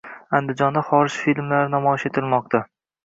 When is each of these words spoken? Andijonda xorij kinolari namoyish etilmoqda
Andijonda 0.37 0.83
xorij 0.87 1.19
kinolari 1.35 1.71
namoyish 1.75 2.09
etilmoqda 2.11 2.63